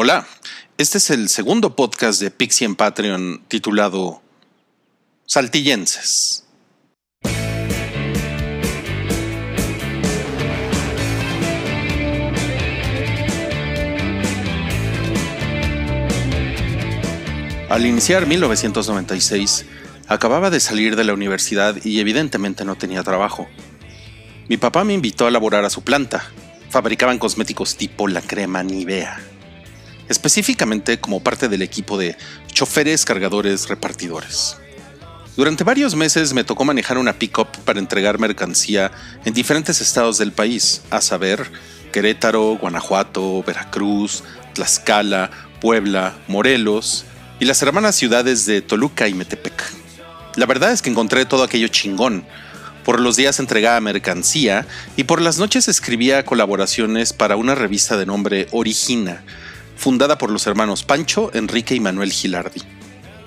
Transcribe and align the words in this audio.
Hola, 0.00 0.28
este 0.76 0.98
es 0.98 1.10
el 1.10 1.28
segundo 1.28 1.74
podcast 1.74 2.20
de 2.20 2.30
Pixie 2.30 2.64
en 2.64 2.76
Patreon 2.76 3.42
titulado 3.48 4.22
Saltillenses. 5.26 6.44
Al 17.68 17.84
iniciar 17.84 18.28
1996, 18.28 19.66
acababa 20.06 20.50
de 20.50 20.60
salir 20.60 20.94
de 20.94 21.02
la 21.02 21.12
universidad 21.12 21.74
y 21.84 21.98
evidentemente 21.98 22.64
no 22.64 22.76
tenía 22.76 23.02
trabajo. 23.02 23.48
Mi 24.48 24.58
papá 24.58 24.84
me 24.84 24.94
invitó 24.94 25.26
a 25.26 25.32
laborar 25.32 25.64
a 25.64 25.70
su 25.70 25.82
planta. 25.82 26.24
Fabricaban 26.70 27.18
cosméticos 27.18 27.76
tipo 27.76 28.06
la 28.06 28.22
crema 28.22 28.62
Nivea. 28.62 29.37
Específicamente 30.08 30.98
como 30.98 31.22
parte 31.22 31.48
del 31.48 31.62
equipo 31.62 31.98
de 31.98 32.16
choferes, 32.52 33.04
cargadores, 33.04 33.68
repartidores. 33.68 34.56
Durante 35.36 35.62
varios 35.62 35.94
meses 35.94 36.32
me 36.34 36.42
tocó 36.42 36.64
manejar 36.64 36.98
una 36.98 37.12
pickup 37.12 37.56
para 37.58 37.78
entregar 37.78 38.18
mercancía 38.18 38.90
en 39.24 39.34
diferentes 39.34 39.80
estados 39.80 40.18
del 40.18 40.32
país, 40.32 40.82
a 40.90 41.00
saber, 41.00 41.48
Querétaro, 41.92 42.56
Guanajuato, 42.56 43.44
Veracruz, 43.44 44.24
Tlaxcala, 44.54 45.30
Puebla, 45.60 46.16
Morelos 46.26 47.04
y 47.38 47.44
las 47.44 47.62
hermanas 47.62 47.94
ciudades 47.94 48.46
de 48.46 48.62
Toluca 48.62 49.06
y 49.06 49.14
Metepec. 49.14 49.62
La 50.34 50.46
verdad 50.46 50.72
es 50.72 50.82
que 50.82 50.90
encontré 50.90 51.24
todo 51.24 51.44
aquello 51.44 51.68
chingón. 51.68 52.24
Por 52.84 53.00
los 53.00 53.16
días 53.16 53.38
entregaba 53.38 53.80
mercancía 53.80 54.66
y 54.96 55.04
por 55.04 55.20
las 55.20 55.38
noches 55.38 55.68
escribía 55.68 56.24
colaboraciones 56.24 57.12
para 57.12 57.36
una 57.36 57.54
revista 57.54 57.96
de 57.96 58.06
nombre 58.06 58.48
Origina, 58.50 59.22
fundada 59.78 60.18
por 60.18 60.30
los 60.30 60.46
hermanos 60.46 60.82
Pancho, 60.82 61.30
Enrique 61.32 61.74
y 61.74 61.80
Manuel 61.80 62.12
Gilardi. 62.12 62.60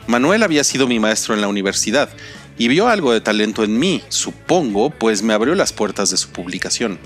Manuel 0.06 0.44
había 0.44 0.64
sido 0.64 0.86
mi 0.86 1.00
maestro 1.00 1.34
en 1.34 1.42
la 1.42 1.48
universidad 1.48 2.10
y 2.58 2.68
vio 2.68 2.90
algo 2.90 3.14
de 3.14 3.22
talento 3.22 3.64
en 3.64 3.80
mí, 3.80 4.04
supongo, 4.10 4.90
pues 4.90 5.24
me 5.24 5.34
abrió 5.34 5.56
las 5.56 5.72
puertas 5.72 6.12
de 6.12 6.18
su 6.18 6.30
publicación. 6.30 7.00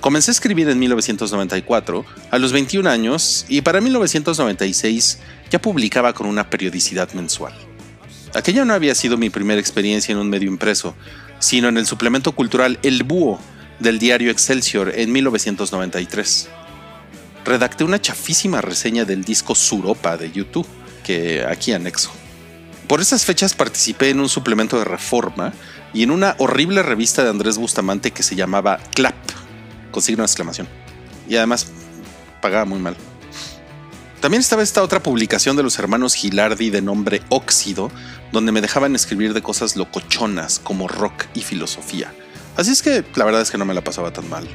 Comencé 0.00 0.30
a 0.30 0.32
escribir 0.32 0.68
en 0.68 0.78
1994, 0.78 2.04
a 2.30 2.38
los 2.38 2.52
21 2.52 2.88
años, 2.88 3.44
y 3.48 3.62
para 3.62 3.80
1996 3.80 5.18
ya 5.50 5.60
publicaba 5.60 6.12
con 6.12 6.28
una 6.28 6.48
periodicidad 6.48 7.12
mensual. 7.12 7.54
Aquella 8.34 8.64
no 8.64 8.74
había 8.74 8.94
sido 8.94 9.16
mi 9.16 9.30
primera 9.30 9.60
experiencia 9.60 10.12
en 10.12 10.18
un 10.18 10.30
medio 10.30 10.48
impreso, 10.48 10.94
sino 11.40 11.68
en 11.68 11.76
el 11.76 11.86
suplemento 11.86 12.32
cultural 12.32 12.78
El 12.82 13.02
Búho 13.02 13.40
del 13.80 13.98
diario 13.98 14.30
Excelsior 14.30 14.92
en 14.94 15.10
1993. 15.10 16.48
Redacté 17.46 17.84
una 17.84 18.00
chafísima 18.00 18.60
reseña 18.60 19.04
del 19.04 19.24
disco 19.24 19.54
Suropa 19.54 20.16
de 20.16 20.32
YouTube, 20.32 20.66
que 21.04 21.44
aquí 21.44 21.72
anexo. 21.72 22.10
Por 22.88 23.00
esas 23.00 23.24
fechas 23.24 23.54
participé 23.54 24.10
en 24.10 24.18
un 24.18 24.28
suplemento 24.28 24.78
de 24.80 24.84
Reforma 24.84 25.52
y 25.94 26.02
en 26.02 26.10
una 26.10 26.34
horrible 26.38 26.82
revista 26.82 27.22
de 27.22 27.30
Andrés 27.30 27.56
Bustamante 27.56 28.10
que 28.10 28.24
se 28.24 28.34
llamaba 28.34 28.80
Clap, 28.94 29.14
con 29.92 30.02
signo 30.02 30.22
de 30.22 30.26
exclamación. 30.26 30.68
Y 31.28 31.36
además 31.36 31.68
pagaba 32.42 32.64
muy 32.64 32.80
mal. 32.80 32.96
También 34.20 34.40
estaba 34.40 34.64
esta 34.64 34.82
otra 34.82 35.00
publicación 35.00 35.56
de 35.56 35.62
los 35.62 35.78
hermanos 35.78 36.14
Gilardi 36.14 36.70
de 36.70 36.82
nombre 36.82 37.22
Óxido, 37.28 37.92
donde 38.32 38.50
me 38.50 38.60
dejaban 38.60 38.96
escribir 38.96 39.34
de 39.34 39.42
cosas 39.42 39.76
locochonas 39.76 40.58
como 40.58 40.88
rock 40.88 41.26
y 41.34 41.42
filosofía. 41.42 42.12
Así 42.56 42.72
es 42.72 42.82
que 42.82 43.04
la 43.14 43.24
verdad 43.24 43.42
es 43.42 43.52
que 43.52 43.58
no 43.58 43.64
me 43.64 43.74
la 43.74 43.84
pasaba 43.84 44.12
tan 44.12 44.28
mal. 44.28 44.48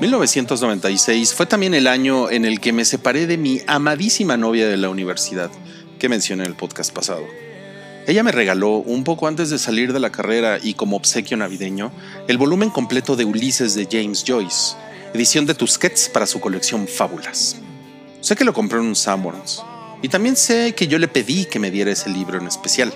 1996 0.00 1.32
fue 1.32 1.46
también 1.46 1.72
el 1.72 1.86
año 1.86 2.30
en 2.30 2.44
el 2.44 2.60
que 2.60 2.74
me 2.74 2.84
separé 2.84 3.26
de 3.26 3.38
mi 3.38 3.62
amadísima 3.66 4.36
novia 4.36 4.68
de 4.68 4.76
la 4.76 4.90
universidad, 4.90 5.50
que 5.98 6.10
mencioné 6.10 6.44
en 6.44 6.50
el 6.50 6.56
podcast 6.56 6.92
pasado. 6.92 7.24
Ella 8.06 8.22
me 8.22 8.32
regaló, 8.32 8.76
un 8.76 9.04
poco 9.04 9.28
antes 9.28 9.48
de 9.48 9.58
salir 9.58 9.94
de 9.94 10.00
la 10.00 10.10
carrera 10.10 10.58
y 10.62 10.74
como 10.74 10.96
obsequio 10.96 11.38
navideño, 11.38 11.90
el 12.28 12.36
volumen 12.36 12.68
completo 12.68 13.16
de 13.16 13.24
Ulises 13.24 13.74
de 13.74 13.88
James 13.90 14.24
Joyce, 14.26 14.76
edición 15.14 15.46
de 15.46 15.54
Tusquets 15.54 16.08
para 16.08 16.26
su 16.26 16.40
colección 16.40 16.86
Fábulas. 16.86 17.56
Sé 18.20 18.36
que 18.36 18.44
lo 18.44 18.52
compró 18.52 18.80
en 18.80 18.86
un 18.86 18.96
Sanborns, 18.96 19.62
y 20.02 20.08
también 20.08 20.36
sé 20.36 20.74
que 20.74 20.86
yo 20.86 20.98
le 20.98 21.08
pedí 21.08 21.44
que 21.44 21.58
me 21.58 21.70
diera 21.70 21.90
ese 21.90 22.10
libro 22.10 22.38
en 22.38 22.46
especial. 22.46 22.92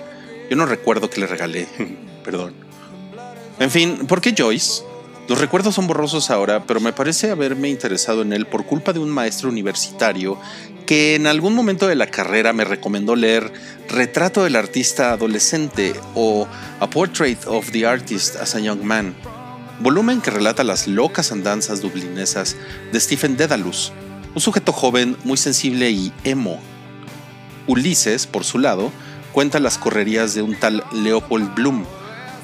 Yo 0.49 0.55
no 0.55 0.65
recuerdo 0.65 1.09
que 1.09 1.19
le 1.19 1.27
regalé, 1.27 1.67
perdón. 2.23 2.53
En 3.59 3.71
fin, 3.71 4.05
¿por 4.07 4.21
qué 4.21 4.33
Joyce? 4.37 4.83
Los 5.27 5.39
recuerdos 5.39 5.73
son 5.73 5.87
borrosos 5.87 6.29
ahora, 6.29 6.65
pero 6.65 6.79
me 6.79 6.93
parece 6.93 7.31
haberme 7.31 7.69
interesado 7.69 8.21
en 8.21 8.31
él 8.31 8.45
por 8.45 8.65
culpa 8.65 8.93
de 8.93 8.99
un 8.99 9.09
maestro 9.09 9.49
universitario 9.49 10.39
que 10.85 11.15
en 11.15 11.25
algún 11.25 11.55
momento 11.55 11.87
de 11.87 11.95
la 11.95 12.07
carrera 12.07 12.53
me 12.53 12.63
recomendó 12.63 13.15
leer 13.15 13.51
Retrato 13.89 14.43
del 14.43 14.55
artista 14.55 15.11
adolescente 15.11 15.93
o 16.13 16.47
A 16.79 16.89
Portrait 16.89 17.39
of 17.47 17.71
the 17.71 17.87
Artist 17.87 18.35
as 18.35 18.53
a 18.55 18.59
Young 18.59 18.83
Man, 18.83 19.15
volumen 19.79 20.21
que 20.21 20.31
relata 20.31 20.63
las 20.63 20.87
locas 20.87 21.31
andanzas 21.31 21.81
dublinesas 21.81 22.55
de 22.91 22.99
Stephen 22.99 23.37
Dedalus, 23.37 23.91
un 24.33 24.41
sujeto 24.41 24.71
joven 24.71 25.17
muy 25.23 25.37
sensible 25.37 25.89
y 25.91 26.11
emo. 26.23 26.59
Ulises, 27.67 28.27
por 28.27 28.43
su 28.43 28.59
lado, 28.59 28.91
cuenta 29.31 29.59
las 29.59 29.77
correrías 29.77 30.33
de 30.33 30.41
un 30.41 30.55
tal 30.59 30.83
Leopold 30.91 31.55
Bloom, 31.55 31.85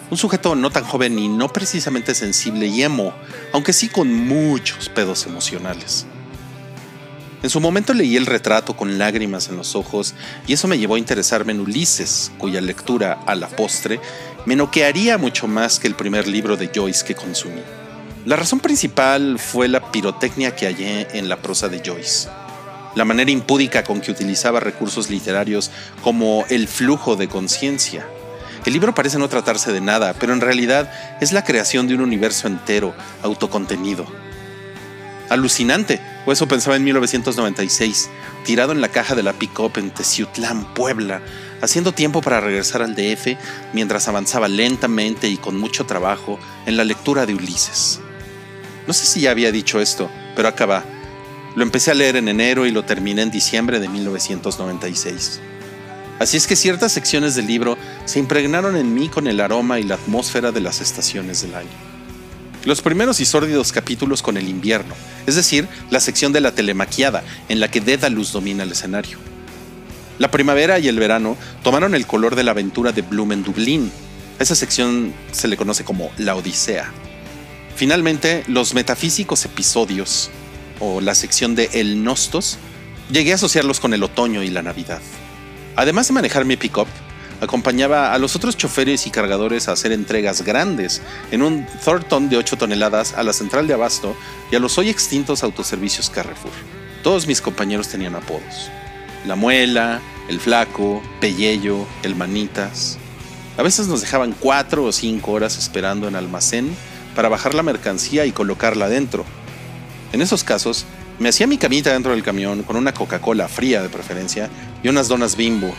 un 0.10 0.18
sujeto 0.18 0.56
no 0.56 0.72
tan 0.72 0.84
joven 0.84 1.18
y 1.18 1.30
no 1.30 1.48
precisamente 1.48 2.14
sensible 2.16 2.68
y 2.68 2.84
emo, 2.84 3.14
aunque 3.54 3.72
sí 3.72 3.88
con 3.88 4.14
muchos 4.14 4.90
pedos 4.90 5.26
emocionales. 5.26 6.06
En 7.44 7.50
su 7.50 7.60
momento 7.60 7.96
leí 7.96 8.18
el 8.18 8.28
retrato 8.28 8.76
con 8.78 9.00
lágrimas 9.00 9.50
en 9.50 9.58
los 9.58 9.76
ojos 9.76 10.14
y 10.46 10.54
eso 10.54 10.68
me 10.68 10.78
llevó 10.78 10.94
a 10.96 11.00
interesarme 11.00 11.54
en 11.54 11.62
Ulises, 11.62 12.32
cuya 12.38 12.62
lectura, 12.62 13.20
a 13.26 13.34
la 13.34 13.48
postre, 13.48 14.00
me 14.46 14.56
noquearía 14.56 15.18
mucho 15.18 15.48
más 15.48 15.80
que 15.80 15.88
el 15.88 15.96
primer 15.96 16.28
libro 16.28 16.58
de 16.58 16.72
Joyce 16.74 17.06
que 17.06 17.16
consumí. 17.16 17.62
La 18.26 18.36
razón 18.36 18.60
principal 18.60 19.40
fue 19.40 19.68
la 19.68 19.92
pirotecnia 19.92 20.56
que 20.56 20.68
hallé 20.68 21.08
en 21.18 21.30
la 21.30 21.42
prosa 21.42 21.70
de 21.70 21.82
Joyce. 21.86 22.30
La 22.96 23.06
manera 23.06 23.32
impúdica 23.32 23.84
con 23.84 24.02
que 24.02 24.12
utilizaba 24.12 24.60
recursos 24.60 25.10
literarios 25.10 25.72
como 26.04 26.46
el 26.50 26.68
flujo 26.68 27.16
de 27.16 27.28
conciencia, 27.28 28.06
el 28.66 28.74
libro 28.74 28.94
parece 28.94 29.18
no 29.18 29.28
tratarse 29.28 29.74
de 29.74 29.82
nada, 29.82 30.14
pero 30.20 30.34
en 30.34 30.42
realidad 30.42 30.92
es 31.20 31.32
la 31.32 31.44
creación 31.44 31.88
de 31.88 31.96
un 31.96 32.02
universo 32.02 32.48
entero, 32.48 32.94
autocontenido. 33.24 34.06
Alucinante, 35.30 36.00
o 36.28 36.32
eso 36.32 36.48
pensaba 36.48 36.76
en 36.76 36.84
1996, 36.84 38.10
tirado 38.46 38.72
en 38.72 38.82
la 38.82 38.90
caja 38.90 39.16
de 39.16 39.24
la 39.24 39.34
pick-up 39.34 39.74
en 39.78 39.90
Teciutlán, 39.90 40.76
Puebla, 40.76 41.22
haciendo 41.62 41.94
tiempo 41.94 42.22
para 42.22 42.42
regresar 42.42 42.82
al 42.82 42.96
DF 42.96 43.38
mientras 43.74 44.08
avanzaba 44.08 44.48
lentamente 44.48 45.30
y 45.30 45.38
con 45.38 45.58
mucho 45.58 45.86
trabajo 45.86 46.40
en 46.66 46.78
la 46.78 46.84
lectura 46.84 47.26
de 47.26 47.36
Ulises. 47.36 48.00
No 48.88 48.94
sé 48.94 49.06
si 49.06 49.22
ya 49.22 49.32
había 49.32 49.52
dicho 49.52 49.80
esto, 49.80 50.10
pero 50.36 50.48
acaba. 50.48 50.84
Lo 51.56 51.64
empecé 51.64 51.92
a 51.92 51.96
leer 51.96 52.16
en 52.16 52.28
enero 52.28 52.66
y 52.66 52.72
lo 52.72 52.84
terminé 52.84 53.22
en 53.22 53.32
diciembre 53.32 53.80
de 53.80 53.88
1996. 53.90 55.40
Así 56.20 56.38
es 56.38 56.48
que 56.48 56.56
ciertas 56.56 56.92
secciones 56.92 57.36
del 57.36 57.48
libro 57.48 57.78
se 58.06 58.20
impregnaron 58.20 58.76
en 58.78 58.94
mí 58.94 59.10
con 59.10 59.28
el 59.28 59.40
aroma 59.40 59.80
y 59.80 59.84
la 59.84 59.96
atmósfera 59.96 60.52
de 60.52 60.62
las 60.62 60.80
estaciones 60.80 61.42
del 61.42 61.56
año. 61.56 61.70
Los 62.64 62.82
primeros 62.82 63.20
y 63.20 63.26
sórdidos 63.26 63.72
capítulos 63.72 64.22
con 64.22 64.38
el 64.38 64.48
invierno, 64.48 64.94
es 65.26 65.36
decir, 65.36 65.68
la 65.90 66.00
sección 66.00 66.32
de 66.32 66.42
la 66.42 66.54
telemaquiada, 66.54 67.24
en 67.50 67.60
la 67.60 67.72
que 67.72 67.82
Dedalus 67.82 68.32
domina 68.32 68.64
el 68.64 68.72
escenario. 68.72 69.31
La 70.20 70.32
primavera 70.32 70.80
y 70.80 70.88
el 70.88 71.00
verano 71.00 71.38
tomaron 71.64 71.96
el 71.96 72.06
color 72.06 72.36
de 72.36 72.44
la 72.44 72.52
aventura 72.52 72.92
de 72.92 73.02
Bloom 73.02 73.32
en 73.32 73.44
Dublín. 73.44 73.92
esa 74.40 74.56
sección 74.56 75.14
se 75.32 75.48
le 75.48 75.58
conoce 75.58 75.84
como 75.84 76.12
la 76.18 76.36
Odisea. 76.36 76.92
Finalmente, 77.76 78.44
los 78.48 78.74
metafísicos 78.74 79.46
episodios, 79.46 80.30
o 80.80 81.02
la 81.02 81.16
sección 81.16 81.56
de 81.56 81.70
El 81.74 82.04
Nostos, 82.04 82.58
llegué 83.12 83.32
a 83.32 83.36
asociarlos 83.36 83.80
con 83.80 83.94
el 83.94 84.04
otoño 84.04 84.44
y 84.44 84.50
la 84.50 84.62
Navidad. 84.62 85.02
Además 85.76 86.08
de 86.08 86.14
manejar 86.14 86.46
mi 86.46 86.58
pickup, 86.58 86.88
acompañaba 87.40 88.14
a 88.14 88.18
los 88.20 88.36
otros 88.36 88.56
choferes 88.56 89.08
y 89.08 89.12
cargadores 89.12 89.68
a 89.68 89.72
hacer 89.72 89.92
entregas 89.92 90.44
grandes 90.44 91.02
en 91.32 91.42
un 91.42 91.66
Thornton 91.84 92.30
de 92.30 92.38
8 92.38 92.58
toneladas 92.58 93.14
a 93.14 93.24
la 93.24 93.34
central 93.34 93.68
de 93.68 93.74
abasto 93.74 94.16
y 94.52 94.56
a 94.56 94.60
los 94.60 94.78
hoy 94.78 94.90
extintos 94.90 95.44
autoservicios 95.44 96.10
Carrefour. 96.10 96.52
Todos 97.04 97.26
mis 97.26 97.42
compañeros 97.42 97.88
tenían 97.88 98.16
apodos. 98.16 98.70
La 99.26 99.36
Muela, 99.36 100.02
el 100.28 100.40
Flaco, 100.40 101.02
Pellello, 101.20 101.86
el 102.04 102.16
Manitas. 102.16 102.98
A 103.58 103.64
veces 103.64 103.88
nos 103.88 104.02
dejaban 104.02 104.34
cuatro 104.40 104.86
o 104.86 104.92
cinco 104.92 105.34
horas 105.34 105.58
esperando 105.58 106.08
en 106.08 106.16
almacén 106.16 106.76
para 107.16 107.30
bajar 107.30 107.54
la 107.54 107.64
mercancía 107.64 108.26
y 108.26 108.32
colocarla 108.32 108.90
dentro. 108.90 109.26
En 110.14 110.22
esos 110.22 110.44
casos, 110.44 110.86
me 111.20 111.30
hacía 111.30 111.48
mi 111.48 111.58
camita 111.58 111.94
dentro 111.94 112.14
del 112.14 112.24
camión 112.24 112.64
con 112.64 112.76
una 112.76 112.94
Coca-Cola 112.94 113.48
fría 113.48 113.82
de 113.82 113.90
preferencia 113.90 114.50
y 114.82 114.88
unas 114.88 115.08
donas 115.08 115.36
bimbo 115.36 115.74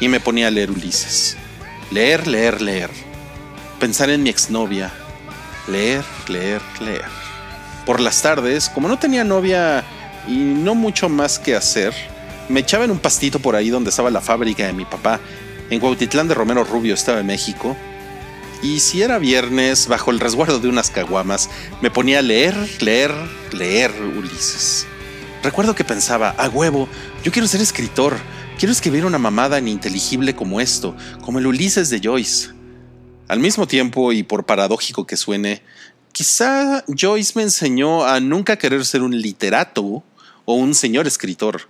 y 0.00 0.08
me 0.08 0.20
ponía 0.20 0.48
a 0.48 0.50
leer 0.50 0.70
Ulises. 0.70 1.36
Leer, 1.90 2.26
leer, 2.26 2.60
leer. 2.60 2.90
Pensar 3.78 4.10
en 4.10 4.22
mi 4.22 4.30
exnovia. 4.30 4.92
Leer, 5.68 6.04
leer, 6.28 6.60
leer. 6.80 7.04
Por 7.86 8.00
las 8.00 8.20
tardes, 8.20 8.68
como 8.68 8.88
no 8.88 8.98
tenía 8.98 9.24
novia 9.24 9.84
y 10.26 10.36
no 10.36 10.74
mucho 10.74 11.08
más 11.08 11.38
que 11.38 11.54
hacer, 11.54 11.94
me 12.48 12.60
echaba 12.60 12.84
en 12.84 12.90
un 12.90 12.98
pastito 12.98 13.38
por 13.38 13.56
ahí 13.56 13.70
donde 13.70 13.90
estaba 13.90 14.10
la 14.10 14.20
fábrica 14.20 14.66
de 14.66 14.72
mi 14.72 14.84
papá, 14.84 15.20
en 15.70 15.80
Cuautitlán 15.80 16.28
de 16.28 16.34
Romero 16.34 16.64
Rubio, 16.64 16.94
Estado 16.94 17.18
de 17.18 17.24
México. 17.24 17.76
Y 18.62 18.80
si 18.80 19.02
era 19.02 19.18
viernes, 19.18 19.88
bajo 19.88 20.10
el 20.10 20.20
resguardo 20.20 20.60
de 20.60 20.68
unas 20.68 20.90
caguamas, 20.90 21.50
me 21.80 21.90
ponía 21.90 22.20
a 22.20 22.22
leer, 22.22 22.54
leer, 22.80 23.12
leer 23.52 23.90
Ulises. 24.16 24.86
Recuerdo 25.42 25.74
que 25.74 25.82
pensaba, 25.82 26.30
a 26.30 26.48
huevo, 26.48 26.88
yo 27.24 27.32
quiero 27.32 27.48
ser 27.48 27.60
escritor, 27.60 28.16
quiero 28.58 28.72
escribir 28.72 29.04
una 29.04 29.18
mamada 29.18 29.58
ininteligible 29.58 30.36
como 30.36 30.60
esto, 30.60 30.96
como 31.24 31.40
el 31.40 31.46
Ulises 31.48 31.90
de 31.90 32.00
Joyce. 32.00 32.50
Al 33.26 33.40
mismo 33.40 33.66
tiempo, 33.66 34.12
y 34.12 34.22
por 34.22 34.44
paradójico 34.46 35.06
que 35.06 35.16
suene, 35.16 35.62
quizá 36.12 36.84
Joyce 36.86 37.32
me 37.34 37.42
enseñó 37.42 38.04
a 38.04 38.20
nunca 38.20 38.56
querer 38.56 38.84
ser 38.84 39.02
un 39.02 39.20
literato 39.20 40.04
o 40.44 40.54
un 40.54 40.74
señor 40.74 41.06
escritor. 41.06 41.62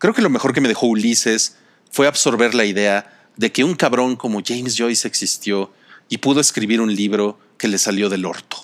Creo 0.00 0.14
que 0.14 0.22
lo 0.22 0.30
mejor 0.30 0.54
que 0.54 0.62
me 0.62 0.68
dejó 0.68 0.86
Ulises 0.86 1.56
fue 1.90 2.06
absorber 2.06 2.54
la 2.54 2.64
idea 2.64 3.28
de 3.36 3.52
que 3.52 3.64
un 3.64 3.74
cabrón 3.74 4.16
como 4.16 4.40
James 4.42 4.74
Joyce 4.78 5.06
existió 5.06 5.74
y 6.08 6.16
pudo 6.16 6.40
escribir 6.40 6.80
un 6.80 6.94
libro 6.94 7.38
que 7.58 7.68
le 7.68 7.76
salió 7.76 8.08
del 8.08 8.24
orto. 8.24 8.56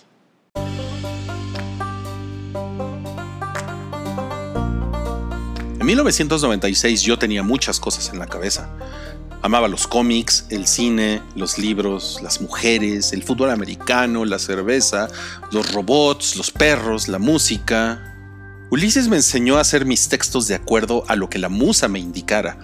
En 5.78 5.84
1996 5.84 7.02
yo 7.02 7.18
tenía 7.18 7.42
muchas 7.42 7.80
cosas 7.80 8.08
en 8.14 8.18
la 8.18 8.28
cabeza. 8.28 8.70
Amaba 9.42 9.68
los 9.68 9.86
cómics, 9.86 10.46
el 10.48 10.66
cine, 10.66 11.20
los 11.34 11.58
libros, 11.58 12.18
las 12.22 12.40
mujeres, 12.40 13.12
el 13.12 13.22
fútbol 13.22 13.50
americano, 13.50 14.24
la 14.24 14.38
cerveza, 14.38 15.08
los 15.52 15.70
robots, 15.74 16.36
los 16.36 16.50
perros, 16.50 17.08
la 17.08 17.18
música, 17.18 18.15
Ulises 18.68 19.06
me 19.06 19.14
enseñó 19.14 19.58
a 19.58 19.60
hacer 19.60 19.84
mis 19.84 20.08
textos 20.08 20.48
de 20.48 20.56
acuerdo 20.56 21.04
a 21.06 21.14
lo 21.14 21.30
que 21.30 21.38
la 21.38 21.48
musa 21.48 21.86
me 21.86 22.00
indicara, 22.00 22.58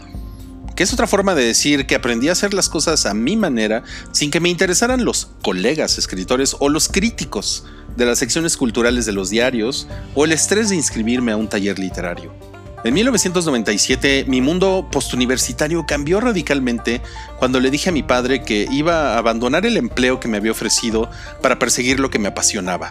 que 0.74 0.82
es 0.82 0.92
otra 0.92 1.06
forma 1.06 1.36
de 1.36 1.44
decir 1.44 1.86
que 1.86 1.94
aprendí 1.94 2.28
a 2.28 2.32
hacer 2.32 2.54
las 2.54 2.68
cosas 2.68 3.06
a 3.06 3.14
mi 3.14 3.36
manera 3.36 3.84
sin 4.10 4.32
que 4.32 4.40
me 4.40 4.48
interesaran 4.48 5.04
los 5.04 5.30
colegas 5.42 5.98
escritores 5.98 6.56
o 6.58 6.68
los 6.68 6.88
críticos 6.88 7.66
de 7.96 8.04
las 8.04 8.18
secciones 8.18 8.56
culturales 8.56 9.06
de 9.06 9.12
los 9.12 9.30
diarios 9.30 9.86
o 10.16 10.24
el 10.24 10.32
estrés 10.32 10.70
de 10.70 10.74
inscribirme 10.74 11.30
a 11.30 11.36
un 11.36 11.48
taller 11.48 11.78
literario. 11.78 12.34
En 12.82 12.94
1997 12.94 14.24
mi 14.26 14.40
mundo 14.40 14.88
postuniversitario 14.90 15.86
cambió 15.86 16.20
radicalmente 16.20 17.00
cuando 17.38 17.60
le 17.60 17.70
dije 17.70 17.90
a 17.90 17.92
mi 17.92 18.02
padre 18.02 18.42
que 18.42 18.66
iba 18.72 19.14
a 19.14 19.18
abandonar 19.18 19.66
el 19.66 19.76
empleo 19.76 20.18
que 20.18 20.26
me 20.26 20.38
había 20.38 20.50
ofrecido 20.50 21.08
para 21.40 21.60
perseguir 21.60 22.00
lo 22.00 22.10
que 22.10 22.18
me 22.18 22.26
apasionaba, 22.26 22.90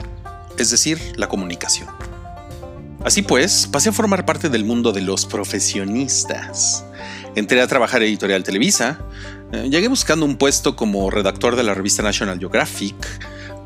es 0.58 0.72
decir, 0.72 0.98
la 1.18 1.28
comunicación. 1.28 1.90
Así 3.04 3.24
pues, 3.24 3.68
pasé 3.68 3.90
a 3.90 3.92
formar 3.92 4.26
parte 4.26 4.50
del 4.50 4.64
mundo 4.64 4.92
de 4.92 5.02
los 5.02 5.26
profesionistas. 5.26 6.86
Entré 7.36 7.60
a 7.62 7.68
trabajar 7.68 8.04
Editorial 8.04 8.44
Televisa, 8.44 9.00
eh, 9.52 9.70
llegué 9.72 9.88
buscando 9.88 10.26
un 10.26 10.38
puesto 10.38 10.76
como 10.76 11.10
redactor 11.10 11.56
de 11.56 11.64
la 11.64 11.74
revista 11.74 12.04
National 12.04 12.38
Geographic, 12.38 12.96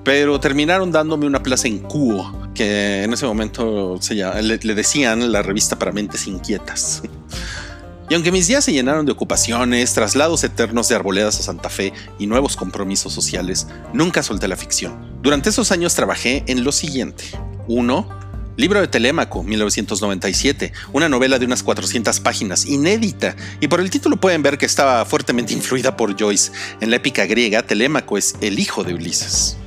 pero 0.06 0.40
terminaron 0.40 0.92
dándome 0.92 1.26
una 1.26 1.44
plaza 1.44 1.68
en 1.68 1.80
Cuo, 1.80 2.50
que 2.54 3.04
en 3.04 3.12
ese 3.12 3.26
momento 3.26 4.00
le, 4.42 4.58
le 4.58 4.76
decían 4.76 5.32
la 5.32 5.42
revista 5.42 5.78
para 5.78 5.92
mentes 5.92 6.28
inquietas. 6.28 7.02
Y 8.08 8.14
aunque 8.14 8.32
mis 8.32 8.48
días 8.48 8.64
se 8.64 8.72
llenaron 8.72 9.06
de 9.06 9.12
ocupaciones, 9.12 9.96
traslados 9.96 10.44
eternos 10.44 10.88
de 10.88 10.96
arboledas 10.96 11.40
a 11.40 11.44
Santa 11.44 11.70
Fe 11.70 11.92
y 12.20 12.28
nuevos 12.28 12.56
compromisos 12.56 13.12
sociales, 13.12 13.68
nunca 13.94 14.22
solté 14.22 14.48
la 14.48 14.56
ficción. 14.56 15.20
Durante 15.24 15.50
esos 15.50 15.72
años 15.72 15.96
trabajé 15.96 16.44
en 16.46 16.64
lo 16.64 16.72
siguiente. 16.72 17.26
1 17.68 18.25
Libro 18.58 18.80
de 18.80 18.88
Telémaco, 18.88 19.44
1997, 19.44 20.72
una 20.94 21.10
novela 21.10 21.40
de 21.40 21.46
unas 21.46 21.62
400 21.62 22.22
páginas, 22.22 22.66
inédita, 22.66 23.36
y 23.60 23.68
por 23.68 23.82
el 23.82 23.90
título 23.90 24.16
pueden 24.16 24.44
ver 24.44 24.58
que 24.58 24.66
estaba 24.66 25.04
fuertemente 25.04 25.54
influida 25.54 25.98
por 25.98 26.18
Joyce. 26.18 26.54
En 26.80 26.90
la 26.90 26.96
épica 26.96 27.26
griega, 27.26 27.64
Telémaco 27.64 28.18
es 28.18 28.36
el 28.40 28.60
hijo 28.60 28.86
de 28.86 28.94
Ulises. 28.94 29.58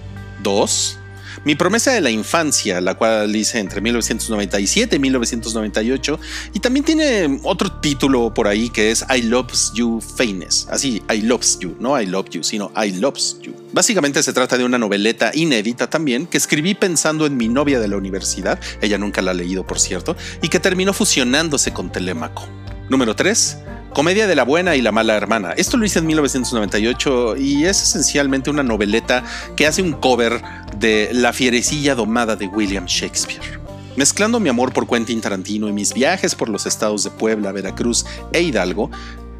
2. 0.42 0.98
Mi 1.44 1.54
promesa 1.54 1.92
de 1.92 2.00
la 2.00 2.10
infancia, 2.10 2.80
la 2.80 2.94
cual 2.94 3.34
hice 3.34 3.58
entre 3.58 3.80
1997 3.80 4.96
y 4.96 4.98
1998, 4.98 6.20
y 6.54 6.60
también 6.60 6.84
tiene 6.84 7.40
otro 7.44 7.72
título 7.80 8.32
por 8.34 8.48
ahí 8.48 8.70
que 8.70 8.90
es 8.90 9.04
I 9.14 9.22
Loves 9.22 9.72
You 9.74 10.00
Famous. 10.00 10.66
Así, 10.70 11.02
I 11.12 11.22
Loves 11.22 11.58
You, 11.60 11.76
no 11.78 12.00
I 12.00 12.06
Love 12.06 12.30
You, 12.30 12.42
sino 12.42 12.72
I 12.76 12.92
Loves 12.92 13.38
You. 13.42 13.54
Básicamente 13.72 14.22
se 14.22 14.32
trata 14.32 14.58
de 14.58 14.64
una 14.64 14.78
noveleta 14.78 15.30
inédita 15.34 15.88
también 15.88 16.26
que 16.26 16.38
escribí 16.38 16.74
pensando 16.74 17.26
en 17.26 17.36
mi 17.36 17.48
novia 17.48 17.80
de 17.80 17.88
la 17.88 17.96
universidad, 17.96 18.60
ella 18.80 18.98
nunca 18.98 19.22
la 19.22 19.30
ha 19.30 19.34
leído 19.34 19.66
por 19.66 19.78
cierto, 19.78 20.16
y 20.42 20.48
que 20.48 20.60
terminó 20.60 20.92
fusionándose 20.92 21.72
con 21.72 21.90
Telémaco. 21.90 22.48
Número 22.88 23.14
3. 23.14 23.58
Comedia 23.92 24.26
de 24.26 24.36
la 24.36 24.44
buena 24.44 24.76
y 24.76 24.82
la 24.82 24.92
mala 24.92 25.16
hermana. 25.16 25.52
Esto 25.52 25.76
lo 25.76 25.84
hice 25.84 25.98
en 25.98 26.06
1998 26.06 27.36
y 27.36 27.64
es 27.64 27.82
esencialmente 27.82 28.50
una 28.50 28.62
noveleta 28.62 29.24
que 29.56 29.66
hace 29.66 29.82
un 29.82 29.92
cover 29.92 30.42
de 30.76 31.10
La 31.12 31.32
fierecilla 31.32 31.94
domada 31.94 32.36
de 32.36 32.46
William 32.46 32.86
Shakespeare. 32.86 33.58
Mezclando 33.96 34.38
mi 34.38 34.48
amor 34.48 34.72
por 34.72 34.86
Quentin 34.86 35.20
Tarantino 35.20 35.68
y 35.68 35.72
mis 35.72 35.92
viajes 35.92 36.34
por 36.36 36.48
los 36.48 36.66
estados 36.66 37.02
de 37.02 37.10
Puebla, 37.10 37.50
Veracruz 37.50 38.06
e 38.32 38.42
Hidalgo, 38.42 38.90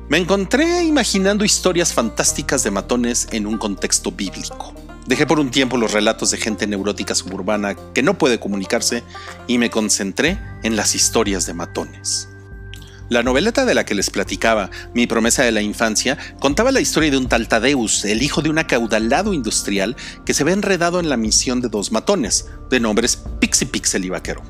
me 0.08 0.16
encontré 0.16 0.82
imaginando 0.82 1.44
historias 1.44 1.92
fantásticas 1.92 2.64
de 2.64 2.70
matones 2.70 3.28
en 3.30 3.46
un 3.46 3.58
contexto 3.58 4.10
bíblico. 4.10 4.74
Dejé 5.06 5.26
por 5.26 5.38
un 5.38 5.50
tiempo 5.50 5.76
los 5.76 5.92
relatos 5.92 6.30
de 6.30 6.38
gente 6.38 6.66
neurótica 6.66 7.14
suburbana 7.14 7.76
que 7.94 8.02
no 8.02 8.18
puede 8.18 8.40
comunicarse 8.40 9.04
y 9.46 9.58
me 9.58 9.70
concentré 9.70 10.38
en 10.62 10.76
las 10.76 10.94
historias 10.94 11.46
de 11.46 11.54
matones. 11.54 12.28
La 13.08 13.22
noveleta 13.22 13.64
de 13.64 13.74
la 13.74 13.86
que 13.86 13.94
les 13.94 14.10
platicaba, 14.10 14.70
Mi 14.92 15.06
promesa 15.06 15.42
de 15.42 15.52
la 15.52 15.62
infancia, 15.62 16.18
contaba 16.40 16.72
la 16.72 16.80
historia 16.80 17.10
de 17.10 17.16
un 17.16 17.26
tal 17.26 17.48
Tadeus, 17.48 18.04
el 18.04 18.22
hijo 18.22 18.42
de 18.42 18.50
un 18.50 18.58
acaudalado 18.58 19.32
industrial 19.32 19.96
que 20.26 20.34
se 20.34 20.44
ve 20.44 20.52
enredado 20.52 21.00
en 21.00 21.08
la 21.08 21.16
misión 21.16 21.62
de 21.62 21.68
dos 21.68 21.90
matones, 21.90 22.48
de 22.68 22.80
nombres 22.80 23.22
Pixie 23.40 23.66
Pixel 23.66 24.04
y 24.04 24.10
Vaquero. 24.10 24.42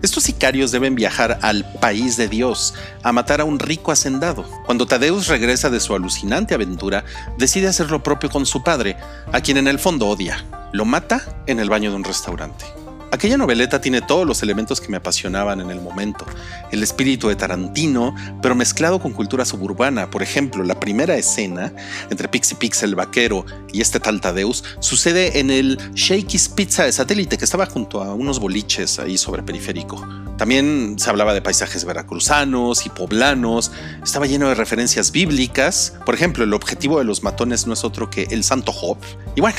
Estos 0.00 0.22
sicarios 0.22 0.70
deben 0.70 0.94
viajar 0.94 1.38
al 1.42 1.70
país 1.80 2.16
de 2.16 2.28
Dios 2.28 2.72
a 3.02 3.12
matar 3.12 3.42
a 3.42 3.44
un 3.44 3.58
rico 3.58 3.92
hacendado. 3.92 4.44
Cuando 4.64 4.86
Tadeus 4.86 5.26
regresa 5.26 5.68
de 5.68 5.80
su 5.80 5.94
alucinante 5.94 6.54
aventura, 6.54 7.04
decide 7.36 7.66
hacer 7.66 7.90
lo 7.90 8.02
propio 8.02 8.30
con 8.30 8.46
su 8.46 8.62
padre, 8.62 8.96
a 9.32 9.40
quien 9.42 9.58
en 9.58 9.68
el 9.68 9.78
fondo 9.78 10.08
odia. 10.08 10.46
Lo 10.72 10.84
mata 10.84 11.42
en 11.46 11.60
el 11.60 11.68
baño 11.68 11.90
de 11.90 11.96
un 11.96 12.04
restaurante. 12.04 12.64
Aquella 13.10 13.38
noveleta 13.38 13.80
tiene 13.80 14.02
todos 14.02 14.26
los 14.26 14.42
elementos 14.42 14.80
que 14.80 14.88
me 14.88 14.98
apasionaban 14.98 15.60
en 15.60 15.70
el 15.70 15.80
momento. 15.80 16.26
El 16.70 16.82
espíritu 16.82 17.28
de 17.28 17.36
Tarantino, 17.36 18.14
pero 18.42 18.54
mezclado 18.54 19.00
con 19.00 19.12
cultura 19.12 19.46
suburbana. 19.46 20.10
Por 20.10 20.22
ejemplo, 20.22 20.62
la 20.62 20.78
primera 20.78 21.16
escena 21.16 21.72
entre 22.10 22.28
Pixie 22.28 22.56
Pixel 22.58 22.94
vaquero 22.94 23.46
y 23.72 23.80
este 23.80 23.98
tal 23.98 24.20
Tadeus 24.20 24.62
sucede 24.80 25.40
en 25.40 25.50
el 25.50 25.78
Shakey's 25.94 26.50
Pizza 26.50 26.84
de 26.84 26.92
satélite 26.92 27.38
que 27.38 27.44
estaba 27.44 27.64
junto 27.64 28.02
a 28.02 28.12
unos 28.12 28.40
boliches 28.40 28.98
ahí 28.98 29.16
sobre 29.16 29.42
periférico. 29.42 30.06
También 30.38 30.96
se 30.98 31.10
hablaba 31.10 31.34
de 31.34 31.42
paisajes 31.42 31.84
veracruzanos 31.84 32.86
y 32.86 32.90
poblanos, 32.90 33.72
estaba 34.04 34.26
lleno 34.26 34.48
de 34.48 34.54
referencias 34.54 35.10
bíblicas. 35.10 35.94
Por 36.06 36.14
ejemplo, 36.14 36.44
el 36.44 36.54
objetivo 36.54 36.98
de 36.98 37.04
los 37.04 37.24
matones 37.24 37.66
no 37.66 37.72
es 37.72 37.82
otro 37.82 38.08
que 38.08 38.28
el 38.30 38.44
santo 38.44 38.70
Job. 38.70 38.98
Y 39.34 39.40
bueno, 39.40 39.58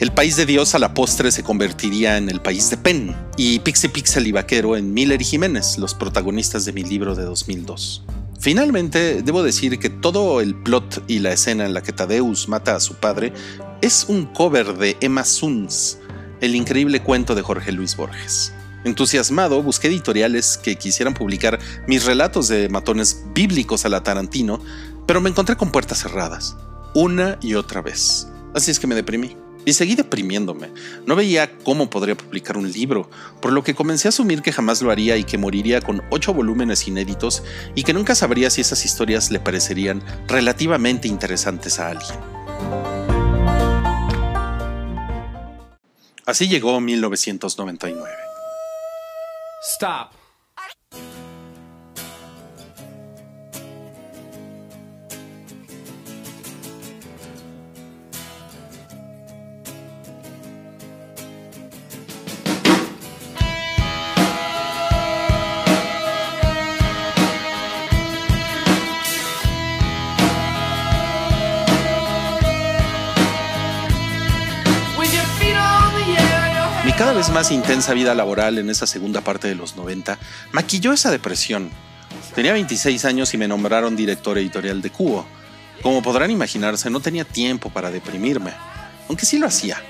el 0.00 0.12
país 0.12 0.36
de 0.36 0.46
Dios 0.46 0.74
a 0.74 0.78
la 0.78 0.94
postre 0.94 1.30
se 1.30 1.42
convertiría 1.42 2.16
en 2.16 2.30
el 2.30 2.40
país 2.40 2.70
de 2.70 2.78
Penn 2.78 3.14
y 3.36 3.58
Pixie 3.58 3.90
Pixel 3.90 4.26
y 4.26 4.32
Vaquero 4.32 4.74
en 4.74 4.94
Miller 4.94 5.20
y 5.20 5.26
Jiménez, 5.26 5.76
los 5.76 5.94
protagonistas 5.94 6.64
de 6.64 6.72
mi 6.72 6.82
libro 6.82 7.14
de 7.14 7.24
2002. 7.24 8.02
Finalmente, 8.40 9.20
debo 9.22 9.42
decir 9.42 9.78
que 9.78 9.90
todo 9.90 10.40
el 10.40 10.54
plot 10.54 11.04
y 11.06 11.18
la 11.18 11.32
escena 11.32 11.66
en 11.66 11.74
la 11.74 11.82
que 11.82 11.92
Tadeus 11.92 12.48
mata 12.48 12.74
a 12.74 12.80
su 12.80 12.94
padre 12.94 13.34
es 13.82 14.06
un 14.08 14.24
cover 14.24 14.78
de 14.78 14.96
Emma 15.02 15.22
Suns, 15.22 15.98
el 16.40 16.54
increíble 16.54 17.02
cuento 17.02 17.34
de 17.34 17.42
Jorge 17.42 17.70
Luis 17.70 17.94
Borges. 17.94 18.54
Entusiasmado, 18.84 19.62
busqué 19.62 19.88
editoriales 19.88 20.56
que 20.56 20.76
quisieran 20.76 21.12
publicar 21.12 21.58
mis 21.86 22.06
relatos 22.06 22.48
de 22.48 22.70
matones 22.70 23.22
bíblicos 23.34 23.84
a 23.84 23.90
la 23.90 24.02
Tarantino, 24.02 24.62
pero 25.06 25.20
me 25.20 25.28
encontré 25.28 25.56
con 25.56 25.70
puertas 25.70 25.98
cerradas. 25.98 26.56
una 26.94 27.38
y 27.42 27.54
otra 27.54 27.82
vez. 27.82 28.26
Así 28.54 28.70
es 28.70 28.80
que 28.80 28.86
me 28.86 28.94
deprimí. 28.94 29.36
Y 29.64 29.72
seguí 29.72 29.94
deprimiéndome. 29.94 30.70
No 31.06 31.16
veía 31.16 31.58
cómo 31.58 31.90
podría 31.90 32.16
publicar 32.16 32.56
un 32.56 32.70
libro, 32.70 33.10
por 33.40 33.52
lo 33.52 33.62
que 33.62 33.74
comencé 33.74 34.08
a 34.08 34.10
asumir 34.10 34.42
que 34.42 34.52
jamás 34.52 34.82
lo 34.82 34.90
haría 34.90 35.16
y 35.16 35.24
que 35.24 35.38
moriría 35.38 35.80
con 35.80 36.02
ocho 36.10 36.32
volúmenes 36.32 36.88
inéditos 36.88 37.42
y 37.74 37.82
que 37.82 37.92
nunca 37.92 38.14
sabría 38.14 38.50
si 38.50 38.60
esas 38.60 38.84
historias 38.84 39.30
le 39.30 39.40
parecerían 39.40 40.02
relativamente 40.28 41.08
interesantes 41.08 41.78
a 41.78 41.88
alguien. 41.88 42.18
Así 46.26 46.48
llegó 46.48 46.80
1999. 46.80 48.08
Stop. 49.62 50.19
Vez 77.20 77.28
más 77.32 77.50
intensa 77.50 77.92
vida 77.92 78.14
laboral 78.14 78.56
en 78.56 78.70
esa 78.70 78.86
segunda 78.86 79.20
parte 79.20 79.46
de 79.46 79.54
los 79.54 79.76
90 79.76 80.18
maquilló 80.52 80.94
esa 80.94 81.10
depresión. 81.10 81.68
Tenía 82.34 82.54
26 82.54 83.04
años 83.04 83.34
y 83.34 83.36
me 83.36 83.46
nombraron 83.46 83.94
director 83.94 84.38
editorial 84.38 84.80
de 84.80 84.88
Cubo. 84.88 85.26
Como 85.82 86.02
podrán 86.02 86.30
imaginarse, 86.30 86.88
no 86.88 87.00
tenía 87.00 87.26
tiempo 87.26 87.68
para 87.68 87.90
deprimirme, 87.90 88.52
aunque 89.06 89.26
sí 89.26 89.38
lo 89.38 89.46
hacía. 89.46 89.82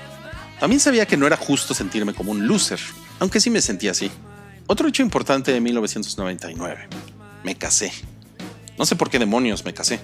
También 0.59 0.81
sabía 0.81 1.05
que 1.05 1.15
no 1.15 1.25
era 1.25 1.37
justo 1.37 1.73
sentirme 1.73 2.13
como 2.13 2.31
un 2.31 2.47
loser, 2.47 2.81
aunque 3.21 3.39
sí 3.39 3.49
me 3.49 3.61
sentía 3.61 3.91
así. 3.91 4.11
Otro 4.67 4.89
hecho 4.89 5.01
importante 5.01 5.53
de 5.53 5.61
1999. 5.61 6.89
Me 7.45 7.55
casé. 7.55 7.93
No 8.77 8.85
sé 8.85 8.97
por 8.97 9.09
qué 9.09 9.19
demonios 9.19 9.63
me 9.63 9.73
casé. 9.73 10.01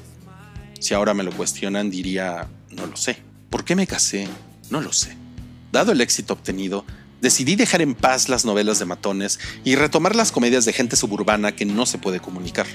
Si 0.80 0.94
ahora 0.94 1.14
me 1.14 1.24
lo 1.24 1.34
cuestionan, 1.34 1.92
diría, 1.92 2.48
no 2.72 2.86
lo 2.86 2.96
sé. 2.96 3.22
¿Por 3.50 3.66
qué 3.66 3.76
me 3.76 3.86
casé? 3.86 4.30
No 4.70 4.80
lo 4.80 4.94
sé. 4.94 5.18
Dado 5.74 5.92
el 5.92 6.00
éxito 6.00 6.32
obtenido, 6.32 6.86
decidí 7.22 7.56
dejar 7.56 7.82
en 7.82 7.96
paz 7.96 8.30
las 8.30 8.46
novelas 8.46 8.80
de 8.80 8.86
matones 8.86 9.40
y 9.64 9.76
retomar 9.76 10.16
las 10.16 10.32
comedias 10.32 10.66
de 10.66 10.74
gente 10.74 10.96
suburbana 10.96 11.56
que 11.56 11.66
no 11.66 11.86
se 11.86 11.98
puede 11.98 12.20
comunicar. 12.20 12.68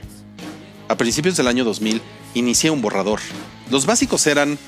A 0.89 0.97
principios 0.97 1.37
del 1.37 1.49
año 1.49 1.65
2000 1.65 2.03
inicié 2.35 2.71
un 2.71 2.83
borrador. 2.83 3.21
Los 3.71 3.87
básicos 3.87 4.27
eran 4.27 4.59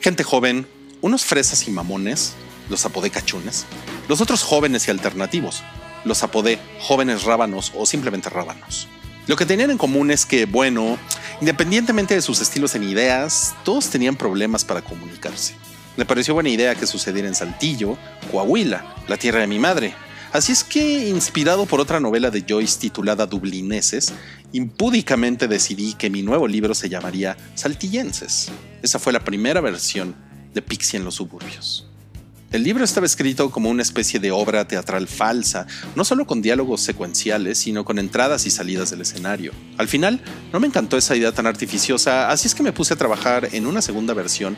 gente 0.00 0.24
joven, 0.24 0.66
unos 1.00 1.24
fresas 1.24 1.68
y 1.68 1.70
mamones, 1.70 2.32
los 2.68 2.84
apodé 2.86 3.10
cachunes, 3.10 3.66
los 4.08 4.20
otros 4.20 4.42
jóvenes 4.42 4.88
y 4.88 4.90
alternativos, 4.90 5.62
los 6.04 6.22
apodé 6.22 6.58
jóvenes 6.80 7.24
rábanos 7.24 7.72
o 7.76 7.86
simplemente 7.86 8.30
rábanos. 8.30 8.88
Lo 9.26 9.36
que 9.36 9.46
tenían 9.46 9.70
en 9.70 9.78
común 9.78 10.10
es 10.10 10.26
que, 10.26 10.44
bueno, 10.44 10.98
independientemente 11.40 12.14
de 12.14 12.22
sus 12.22 12.40
estilos 12.40 12.74
en 12.74 12.84
ideas, 12.84 13.54
todos 13.64 13.88
tenían 13.88 14.16
problemas 14.16 14.64
para 14.64 14.82
comunicarse. 14.82 15.54
Le 15.96 16.04
pareció 16.04 16.34
buena 16.34 16.48
idea 16.48 16.74
que 16.74 16.86
sucediera 16.86 17.28
en 17.28 17.34
Saltillo, 17.34 17.96
Coahuila, 18.32 18.96
la 19.06 19.16
tierra 19.16 19.40
de 19.40 19.46
mi 19.46 19.58
madre. 19.58 19.94
Así 20.32 20.50
es 20.50 20.64
que, 20.64 21.08
inspirado 21.08 21.66
por 21.66 21.80
otra 21.80 22.00
novela 22.00 22.30
de 22.32 22.44
Joyce 22.48 22.80
titulada 22.80 23.26
Dublineses, 23.26 24.12
impúdicamente 24.52 25.46
decidí 25.46 25.94
que 25.94 26.10
mi 26.10 26.22
nuevo 26.22 26.48
libro 26.48 26.74
se 26.74 26.88
llamaría 26.88 27.36
Saltillenses. 27.54 28.50
Esa 28.82 28.98
fue 28.98 29.12
la 29.12 29.22
primera 29.22 29.60
versión 29.60 30.16
de 30.52 30.62
Pixie 30.62 30.98
en 30.98 31.04
los 31.04 31.14
suburbios. 31.14 31.88
El 32.50 32.62
libro 32.62 32.84
estaba 32.84 33.06
escrito 33.06 33.50
como 33.50 33.68
una 33.68 33.82
especie 33.82 34.20
de 34.20 34.30
obra 34.30 34.68
teatral 34.68 35.08
falsa, 35.08 35.66
no 35.96 36.04
solo 36.04 36.24
con 36.24 36.40
diálogos 36.40 36.82
secuenciales, 36.82 37.58
sino 37.58 37.84
con 37.84 37.98
entradas 37.98 38.46
y 38.46 38.50
salidas 38.50 38.90
del 38.90 39.00
escenario. 39.00 39.52
Al 39.76 39.88
final, 39.88 40.20
no 40.52 40.60
me 40.60 40.68
encantó 40.68 40.96
esa 40.96 41.16
idea 41.16 41.32
tan 41.32 41.48
artificiosa, 41.48 42.30
así 42.30 42.46
es 42.46 42.54
que 42.54 42.62
me 42.62 42.72
puse 42.72 42.94
a 42.94 42.96
trabajar 42.96 43.48
en 43.52 43.66
una 43.66 43.82
segunda 43.82 44.14
versión 44.14 44.56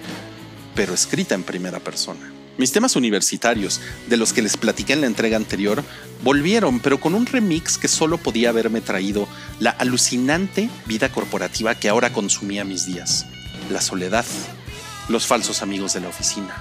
pero 0.77 0.95
escrita 0.95 1.35
en 1.35 1.43
primera 1.43 1.81
persona. 1.81 2.33
Mis 2.59 2.73
temas 2.73 2.97
universitarios, 2.97 3.81
de 4.09 4.17
los 4.17 4.33
que 4.33 4.43
les 4.43 4.57
platiqué 4.57 4.93
en 4.93 5.01
la 5.03 5.07
entrega 5.07 5.37
anterior, 5.37 5.83
volvieron, 6.23 6.81
pero 6.81 7.01
con 7.01 7.15
un 7.15 7.27
remix 7.27 7.77
que 7.77 7.89
solo 7.89 8.19
podía 8.19 8.51
haberme 8.51 8.81
traído 8.81 9.29
la 9.59 9.71
alucinante 9.71 10.71
vida 10.87 11.11
corporativa 11.11 11.75
que 11.75 11.89
ahora 11.89 12.13
consumía 12.13 12.65
mis 12.65 12.87
días. 12.87 13.27
La 13.71 13.81
soledad, 13.81 14.25
los 15.09 15.27
falsos 15.27 15.63
amigos 15.63 15.93
de 15.93 16.01
la 16.01 16.09
oficina, 16.09 16.55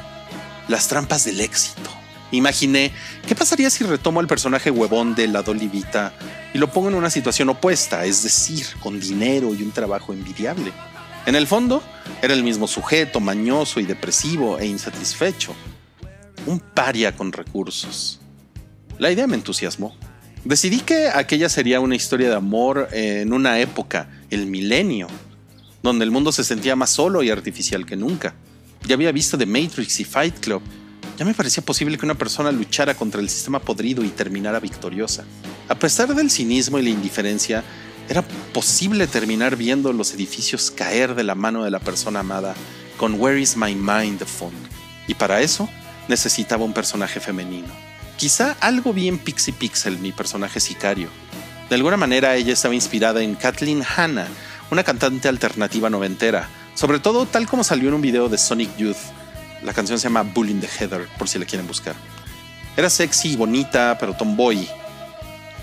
las 0.68 0.88
trampas 0.88 1.24
del 1.24 1.40
éxito. 1.40 1.90
Imaginé, 2.32 2.92
¿qué 3.28 3.36
pasaría 3.36 3.70
si 3.70 3.86
retomo 3.86 4.20
al 4.20 4.28
personaje 4.28 4.72
huevón 4.72 5.16
de 5.16 5.28
la 5.28 5.44
Dolivita 5.44 6.14
y 6.54 6.58
lo 6.58 6.72
pongo 6.72 6.90
en 6.90 6.96
una 6.96 7.10
situación 7.10 7.50
opuesta, 7.50 8.04
es 8.06 8.24
decir, 8.24 8.66
con 8.82 9.00
dinero 9.00 9.54
y 9.54 9.62
un 9.62 9.72
trabajo 9.72 10.12
envidiable? 10.12 10.74
En 11.26 11.36
el 11.36 11.48
fondo, 11.48 11.82
era 12.22 12.36
el 12.36 12.44
mismo 12.44 12.68
sujeto, 12.68 13.20
mañoso 13.20 13.80
y 13.80 13.86
depresivo 13.86 14.60
e 14.60 14.68
insatisfecho. 14.68 15.56
Un 16.46 16.60
paria 16.60 17.16
con 17.16 17.32
recursos. 17.32 18.20
La 19.00 19.12
idea 19.12 19.26
me 19.26 19.36
entusiasmó. 19.36 19.96
Decidí 20.44 20.82
que 20.82 21.08
aquella 21.08 21.50
sería 21.50 21.80
una 21.80 21.96
historia 21.96 22.30
de 22.30 22.36
amor 22.36 22.90
en 22.92 23.34
una 23.34 23.60
época, 23.60 24.08
el 24.30 24.46
milenio, 24.46 25.08
donde 25.82 26.06
el 26.06 26.12
mundo 26.12 26.32
se 26.32 26.44
sentía 26.44 26.76
más 26.76 26.92
solo 26.92 27.24
y 27.24 27.32
artificial 27.32 27.88
que 27.88 27.96
nunca. 27.96 28.36
Ya 28.86 28.94
había 28.94 29.12
visto 29.12 29.36
The 29.36 29.48
Matrix 29.48 30.00
y 30.02 30.04
Fight 30.04 30.40
Club. 30.40 30.62
Ya 31.18 31.26
me 31.26 31.34
parecía 31.34 31.66
posible 31.66 31.98
que 31.98 32.06
una 32.06 32.14
persona 32.14 32.52
luchara 32.52 32.94
contra 32.94 33.20
el 33.20 33.30
sistema 33.30 33.60
podrido 33.60 34.04
y 34.04 34.10
terminara 34.10 34.60
victoriosa. 34.60 35.26
A 35.68 35.74
pesar 35.74 36.14
del 36.14 36.30
cinismo 36.30 36.78
y 36.78 36.84
la 36.84 36.90
indiferencia, 36.90 37.64
era 38.08 38.24
posible 38.56 39.06
terminar 39.08 39.58
viendo 39.58 39.92
los 39.92 40.14
edificios 40.14 40.72
caer 40.72 41.14
de 41.14 41.26
la 41.26 41.36
mano 41.36 41.66
de 41.66 41.72
la 41.72 41.82
persona 41.82 42.22
amada 42.22 42.56
con 42.96 43.20
Where 43.20 43.38
is 43.38 43.58
my 43.58 43.76
mind 43.76 44.20
de 44.20 44.26
fondo. 44.26 44.70
Y 45.10 45.16
para 45.16 45.42
eso 45.42 45.68
necesitaba 46.08 46.64
un 46.64 46.72
personaje 46.72 47.20
femenino. 47.20 47.68
Quizá 48.16 48.56
algo 48.62 48.94
bien 48.94 49.18
Pixie 49.18 49.52
Pixel, 49.52 50.00
mi 50.00 50.14
personaje 50.14 50.62
sicario. 50.62 51.10
De 51.68 51.76
alguna 51.76 51.98
manera 51.98 52.38
ella 52.38 52.54
estaba 52.54 52.74
inspirada 52.74 53.22
en 53.22 53.36
Kathleen 53.36 53.84
Hanna, 53.84 54.26
una 54.72 54.86
cantante 54.86 55.28
alternativa 55.28 55.90
noventera, 55.90 56.48
sobre 56.76 57.00
todo 57.00 57.26
tal 57.26 57.48
como 57.48 57.66
salió 57.66 57.90
en 57.90 57.96
un 57.96 58.02
video 58.02 58.30
de 58.30 58.38
Sonic 58.38 58.78
Youth. 58.78 58.96
La 59.64 59.74
canción 59.74 60.00
se 60.00 60.04
llama 60.04 60.24
Bullying 60.24 60.62
the 60.62 60.70
Heather, 60.80 61.10
por 61.18 61.28
si 61.28 61.40
la 61.40 61.46
quieren 61.46 61.68
buscar. 61.68 61.96
Era 62.78 62.90
sexy 62.90 63.34
y 63.34 63.36
bonita, 63.36 63.98
pero 64.00 64.16
tomboy, 64.16 64.66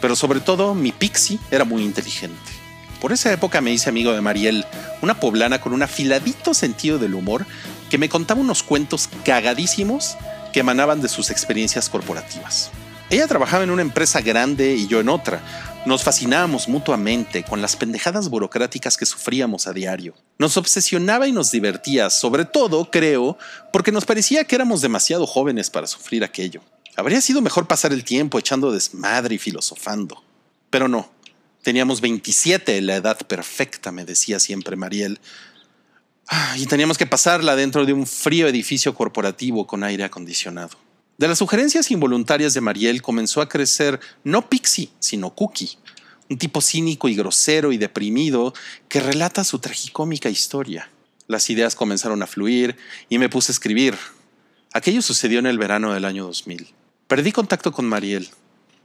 pero 0.02 0.14
sobre 0.14 0.40
todo 0.40 0.74
mi 0.74 0.92
Pixie 0.92 1.38
era 1.50 1.64
muy 1.64 1.84
inteligente. 1.84 2.61
Por 3.02 3.12
esa 3.12 3.32
época 3.32 3.60
me 3.60 3.72
hice 3.72 3.88
amigo 3.88 4.12
de 4.12 4.20
Mariel, 4.20 4.64
una 5.00 5.18
poblana 5.18 5.60
con 5.60 5.72
un 5.72 5.82
afiladito 5.82 6.54
sentido 6.54 7.00
del 7.00 7.16
humor 7.16 7.44
que 7.90 7.98
me 7.98 8.08
contaba 8.08 8.40
unos 8.40 8.62
cuentos 8.62 9.08
cagadísimos 9.24 10.16
que 10.52 10.60
emanaban 10.60 11.02
de 11.02 11.08
sus 11.08 11.28
experiencias 11.28 11.90
corporativas. 11.90 12.70
Ella 13.10 13.26
trabajaba 13.26 13.64
en 13.64 13.70
una 13.70 13.82
empresa 13.82 14.20
grande 14.20 14.76
y 14.76 14.86
yo 14.86 15.00
en 15.00 15.08
otra. 15.08 15.40
Nos 15.84 16.04
fascinábamos 16.04 16.68
mutuamente 16.68 17.42
con 17.42 17.60
las 17.60 17.74
pendejadas 17.74 18.28
burocráticas 18.28 18.96
que 18.96 19.04
sufríamos 19.04 19.66
a 19.66 19.72
diario. 19.72 20.14
Nos 20.38 20.56
obsesionaba 20.56 21.26
y 21.26 21.32
nos 21.32 21.50
divertía, 21.50 22.08
sobre 22.08 22.44
todo, 22.44 22.88
creo, 22.88 23.36
porque 23.72 23.90
nos 23.90 24.04
parecía 24.04 24.44
que 24.44 24.54
éramos 24.54 24.80
demasiado 24.80 25.26
jóvenes 25.26 25.70
para 25.70 25.88
sufrir 25.88 26.22
aquello. 26.22 26.62
Habría 26.94 27.20
sido 27.20 27.42
mejor 27.42 27.66
pasar 27.66 27.92
el 27.92 28.04
tiempo 28.04 28.38
echando 28.38 28.70
desmadre 28.70 29.34
y 29.34 29.38
filosofando. 29.38 30.22
Pero 30.70 30.86
no. 30.86 31.10
Teníamos 31.62 32.00
27, 32.00 32.80
la 32.80 32.96
edad 32.96 33.18
perfecta, 33.26 33.92
me 33.92 34.04
decía 34.04 34.40
siempre 34.40 34.74
Mariel. 34.74 35.20
Ah, 36.28 36.56
y 36.58 36.66
teníamos 36.66 36.98
que 36.98 37.06
pasarla 37.06 37.54
dentro 37.54 37.86
de 37.86 37.92
un 37.92 38.06
frío 38.06 38.48
edificio 38.48 38.94
corporativo 38.94 39.66
con 39.66 39.84
aire 39.84 40.02
acondicionado. 40.02 40.76
De 41.18 41.28
las 41.28 41.38
sugerencias 41.38 41.90
involuntarias 41.92 42.54
de 42.54 42.60
Mariel 42.60 43.00
comenzó 43.00 43.40
a 43.40 43.48
crecer 43.48 44.00
no 44.24 44.48
Pixie, 44.48 44.90
sino 44.98 45.34
Cookie, 45.34 45.78
un 46.28 46.36
tipo 46.36 46.60
cínico 46.60 47.08
y 47.08 47.14
grosero 47.14 47.70
y 47.70 47.78
deprimido 47.78 48.54
que 48.88 49.00
relata 49.00 49.44
su 49.44 49.60
tragicómica 49.60 50.30
historia. 50.30 50.90
Las 51.28 51.48
ideas 51.48 51.76
comenzaron 51.76 52.22
a 52.22 52.26
fluir 52.26 52.76
y 53.08 53.18
me 53.18 53.28
puse 53.28 53.52
a 53.52 53.54
escribir. 53.54 53.96
Aquello 54.72 55.00
sucedió 55.00 55.38
en 55.38 55.46
el 55.46 55.58
verano 55.58 55.92
del 55.92 56.06
año 56.06 56.24
2000. 56.24 56.74
Perdí 57.06 57.30
contacto 57.30 57.70
con 57.70 57.84
Mariel. 57.84 58.30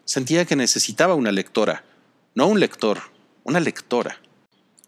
Sentía 0.06 0.46
que 0.46 0.56
necesitaba 0.56 1.16
una 1.16 1.32
lectora, 1.32 1.84
no 2.38 2.46
un 2.46 2.60
lector, 2.60 3.00
una 3.46 3.60
lectora. 3.60 4.22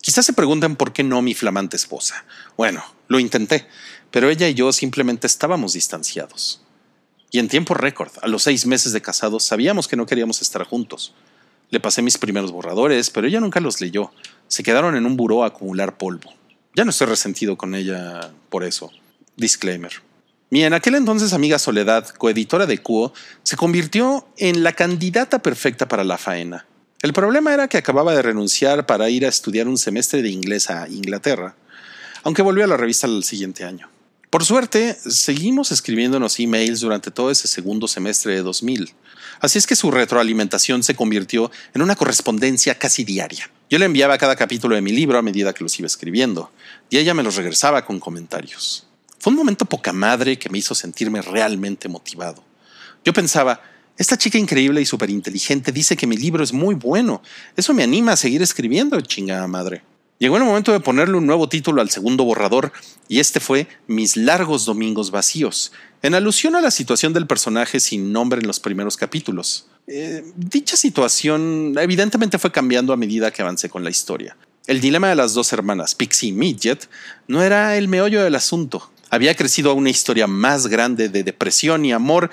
Quizás 0.02 0.24
se 0.24 0.34
preguntan 0.34 0.76
por 0.76 0.94
qué 0.94 1.02
no 1.02 1.24
mi 1.24 1.34
flamante 1.34 1.78
esposa. 1.78 2.24
Bueno, 2.56 2.84
lo 3.08 3.20
intenté, 3.20 3.66
pero 4.12 4.30
ella 4.30 4.48
y 4.48 4.54
yo 4.54 4.72
simplemente 4.72 5.26
estábamos 5.26 5.74
distanciados. 5.74 6.62
Y 7.32 7.40
en 7.40 7.48
tiempo 7.48 7.74
récord, 7.74 8.12
a 8.22 8.28
los 8.28 8.44
seis 8.44 8.68
meses 8.68 8.94
de 8.94 9.02
casados, 9.02 9.46
sabíamos 9.46 9.88
que 9.88 9.96
no 9.96 10.06
queríamos 10.06 10.44
estar 10.44 10.64
juntos. 10.64 11.16
Le 11.72 11.80
pasé 11.80 12.04
mis 12.04 12.20
primeros 12.20 12.52
borradores, 12.52 13.10
pero 13.10 13.26
ella 13.26 13.40
nunca 13.40 13.60
los 13.60 13.82
leyó. 13.82 14.12
Se 14.48 14.62
quedaron 14.62 14.96
en 14.96 15.08
un 15.08 15.18
buró 15.18 15.44
a 15.44 15.48
acumular 15.48 15.98
polvo. 15.98 16.32
Ya 16.76 16.84
no 16.84 16.92
estoy 16.92 17.08
resentido 17.08 17.58
con 17.58 17.74
ella 17.74 18.32
por 18.52 18.64
eso. 18.64 18.92
Disclaimer. 19.38 19.94
Mi 20.52 20.66
en 20.66 20.76
aquel 20.76 20.94
entonces 20.94 21.34
amiga 21.34 21.58
Soledad, 21.58 22.10
coeditora 22.10 22.68
de 22.68 22.78
Cuo, 22.78 23.12
se 23.42 23.58
convirtió 23.58 24.28
en 24.38 24.62
la 24.62 24.74
candidata 24.74 25.40
perfecta 25.40 25.88
para 25.88 26.04
la 26.04 26.20
faena. 26.20 26.68
El 27.02 27.14
problema 27.14 27.54
era 27.54 27.70
que 27.70 27.78
acababa 27.78 28.14
de 28.14 28.22
renunciar 28.22 28.86
para 28.86 29.10
ir 29.10 29.26
a 29.26 29.30
estudiar 29.30 29.70
un 29.70 29.78
semestre 29.78 30.22
de 30.22 30.32
inglés 30.32 30.70
a 30.70 30.90
Inglaterra, 30.90 31.56
aunque 32.24 32.42
volvió 32.42 32.66
a 32.66 32.68
la 32.68 32.76
revista 32.76 33.08
el 33.08 33.24
siguiente 33.24 33.64
año. 33.64 33.90
Por 34.30 34.44
suerte, 34.44 34.98
seguimos 35.06 35.72
escribiéndonos 35.72 36.38
emails 36.42 36.82
durante 36.82 37.10
todo 37.10 37.32
ese 37.32 37.48
segundo 37.48 37.88
semestre 37.88 38.36
de 38.36 38.42
2000. 38.42 38.94
Así 39.40 39.58
es 39.58 39.66
que 39.66 39.78
su 39.78 39.92
retroalimentación 39.92 40.84
se 40.84 40.94
convirtió 40.94 41.50
en 41.74 41.84
una 41.84 41.96
correspondencia 41.96 42.78
casi 42.78 43.06
diaria. 43.06 43.50
Yo 43.70 43.80
le 43.80 43.86
enviaba 43.86 44.18
cada 44.18 44.36
capítulo 44.36 44.76
de 44.76 44.82
mi 44.82 44.92
libro 44.92 45.18
a 45.18 45.22
medida 45.22 45.54
que 45.54 45.64
los 45.64 45.80
iba 45.80 45.88
escribiendo, 45.88 46.52
y 46.90 46.98
ella 46.98 47.14
me 47.14 47.24
los 47.24 47.38
regresaba 47.38 47.86
con 47.86 48.02
comentarios. 48.02 48.86
Fue 49.20 49.32
un 49.32 49.38
momento 49.38 49.64
poca 49.64 49.94
madre 49.94 50.38
que 50.38 50.50
me 50.50 50.58
hizo 50.58 50.76
sentirme 50.76 51.22
realmente 51.22 51.88
motivado. 51.88 52.44
Yo 53.06 53.14
pensaba, 53.14 53.62
esta 54.00 54.18
chica 54.18 54.38
increíble 54.38 54.80
y 54.80 54.86
súper 54.86 55.10
inteligente 55.10 55.74
dice 55.74 55.98
que 55.98 56.08
mi 56.08 56.16
libro 56.16 56.42
es 56.42 56.54
muy 56.54 56.74
bueno. 56.74 57.22
Eso 57.58 57.74
me 57.74 57.84
anima 57.84 58.14
a 58.14 58.16
seguir 58.16 58.42
escribiendo, 58.42 59.00
chingada 59.02 59.46
madre. 59.46 59.84
Llegó 60.20 60.38
el 60.38 60.46
momento 60.46 60.72
de 60.72 60.80
ponerle 60.80 61.18
un 61.18 61.26
nuevo 61.26 61.50
título 61.50 61.82
al 61.82 61.90
segundo 61.90 62.24
borrador, 62.24 62.72
y 63.10 63.20
este 63.20 63.42
fue 63.42 63.68
Mis 63.88 64.16
largos 64.16 64.64
domingos 64.64 65.12
vacíos, 65.12 65.74
en 66.02 66.16
alusión 66.16 66.56
a 66.56 66.62
la 66.62 66.72
situación 66.72 67.12
del 67.12 67.28
personaje 67.28 67.82
sin 67.82 68.14
nombre 68.14 68.40
en 68.40 68.48
los 68.48 68.62
primeros 68.62 68.96
capítulos. 68.96 69.68
Eh, 69.86 70.24
dicha 70.38 70.78
situación 70.78 71.76
evidentemente 71.78 72.40
fue 72.40 72.54
cambiando 72.54 72.94
a 72.94 72.98
medida 72.98 73.32
que 73.32 73.42
avancé 73.42 73.68
con 73.68 73.84
la 73.84 73.90
historia. 73.90 74.38
El 74.66 74.80
dilema 74.80 75.10
de 75.10 75.16
las 75.16 75.34
dos 75.34 75.52
hermanas, 75.52 75.94
Pixie 75.94 76.30
y 76.30 76.32
Midget, 76.32 76.90
no 77.28 77.44
era 77.44 77.76
el 77.76 77.90
meollo 77.90 78.24
del 78.24 78.36
asunto. 78.36 78.90
Había 79.10 79.36
crecido 79.36 79.72
a 79.72 79.74
una 79.74 79.90
historia 79.90 80.28
más 80.28 80.68
grande 80.68 81.10
de 81.10 81.24
depresión 81.24 81.84
y 81.84 81.92
amor, 81.92 82.30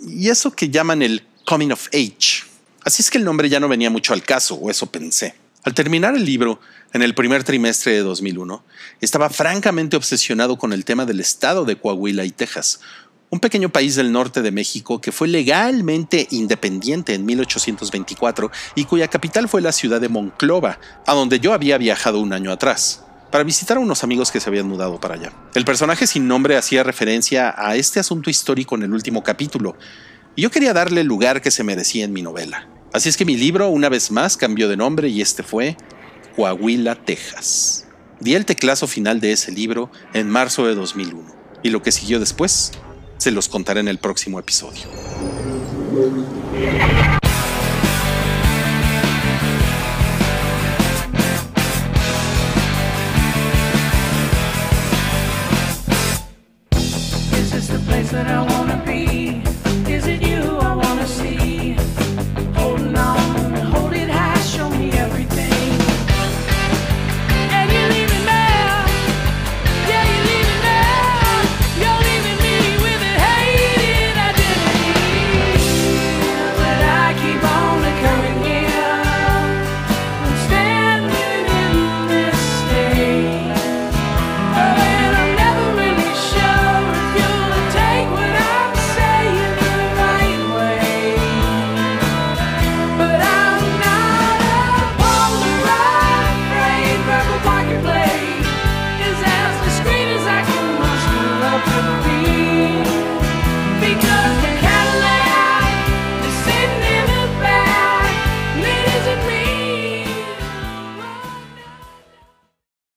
y 0.00 0.28
eso 0.28 0.50
que 0.52 0.68
llaman 0.68 1.02
el 1.02 1.26
coming 1.44 1.70
of 1.70 1.88
age. 1.88 2.44
Así 2.84 3.02
es 3.02 3.10
que 3.10 3.18
el 3.18 3.24
nombre 3.24 3.48
ya 3.48 3.60
no 3.60 3.68
venía 3.68 3.90
mucho 3.90 4.12
al 4.12 4.22
caso, 4.22 4.54
o 4.54 4.70
eso 4.70 4.86
pensé. 4.86 5.34
Al 5.64 5.74
terminar 5.74 6.14
el 6.14 6.24
libro, 6.24 6.60
en 6.92 7.02
el 7.02 7.14
primer 7.14 7.42
trimestre 7.44 7.92
de 7.92 8.00
2001, 8.00 8.62
estaba 9.00 9.28
francamente 9.30 9.96
obsesionado 9.96 10.56
con 10.56 10.72
el 10.72 10.84
tema 10.84 11.04
del 11.04 11.20
estado 11.20 11.64
de 11.64 11.76
Coahuila 11.76 12.24
y 12.24 12.30
Texas, 12.30 12.80
un 13.28 13.40
pequeño 13.40 13.70
país 13.70 13.96
del 13.96 14.12
norte 14.12 14.40
de 14.40 14.52
México 14.52 15.00
que 15.00 15.10
fue 15.10 15.26
legalmente 15.26 16.28
independiente 16.30 17.14
en 17.14 17.26
1824 17.26 18.52
y 18.76 18.84
cuya 18.84 19.08
capital 19.08 19.48
fue 19.48 19.60
la 19.60 19.72
ciudad 19.72 20.00
de 20.00 20.08
Monclova, 20.08 20.78
a 21.06 21.14
donde 21.14 21.40
yo 21.40 21.52
había 21.52 21.76
viajado 21.76 22.20
un 22.20 22.32
año 22.32 22.52
atrás 22.52 23.05
para 23.30 23.44
visitar 23.44 23.76
a 23.76 23.80
unos 23.80 24.04
amigos 24.04 24.30
que 24.30 24.40
se 24.40 24.48
habían 24.48 24.68
mudado 24.68 25.00
para 25.00 25.14
allá. 25.14 25.32
El 25.54 25.64
personaje 25.64 26.06
sin 26.06 26.28
nombre 26.28 26.56
hacía 26.56 26.82
referencia 26.82 27.54
a 27.56 27.76
este 27.76 28.00
asunto 28.00 28.30
histórico 28.30 28.74
en 28.74 28.82
el 28.84 28.92
último 28.92 29.22
capítulo, 29.22 29.76
y 30.34 30.42
yo 30.42 30.50
quería 30.50 30.72
darle 30.72 31.00
el 31.00 31.06
lugar 31.06 31.40
que 31.40 31.50
se 31.50 31.64
merecía 31.64 32.04
en 32.04 32.12
mi 32.12 32.22
novela. 32.22 32.68
Así 32.92 33.08
es 33.08 33.16
que 33.16 33.24
mi 33.24 33.36
libro, 33.36 33.68
una 33.68 33.88
vez 33.88 34.10
más, 34.10 34.36
cambió 34.36 34.68
de 34.68 34.76
nombre 34.76 35.08
y 35.08 35.20
este 35.20 35.42
fue 35.42 35.76
Coahuila, 36.36 36.94
Texas. 36.94 37.86
Di 38.20 38.34
el 38.34 38.46
teclazo 38.46 38.86
final 38.86 39.20
de 39.20 39.32
ese 39.32 39.52
libro 39.52 39.90
en 40.14 40.30
marzo 40.30 40.66
de 40.66 40.74
2001 40.74 41.22
y 41.62 41.70
lo 41.70 41.82
que 41.82 41.92
siguió 41.92 42.20
después 42.20 42.72
se 43.18 43.30
los 43.30 43.48
contaré 43.48 43.80
en 43.80 43.88
el 43.88 43.98
próximo 43.98 44.38
episodio. 44.38 44.84